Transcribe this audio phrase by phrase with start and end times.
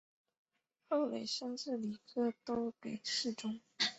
[0.89, 3.61] 后累升至礼科都给事中。